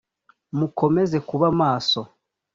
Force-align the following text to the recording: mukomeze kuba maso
mukomeze 0.57 1.17
kuba 1.29 1.47
maso 1.61 2.01